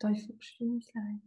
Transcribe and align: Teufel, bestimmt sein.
Teufel, 0.00 0.34
bestimmt 0.34 0.84
sein. 0.84 1.22